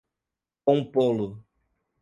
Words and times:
compô-lo 0.65 1.27